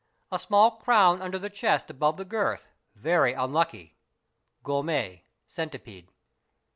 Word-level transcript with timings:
A 0.31 0.39
small 0.39 0.71
crown 0.71 1.21
under 1.21 1.37
the 1.37 1.47
chest 1.51 1.91
above 1.91 2.17
the 2.17 2.25
girth, 2.25 2.69
very 2.95 3.33
unlucky, 3.33 3.99
(gome=centipede). 4.63 6.07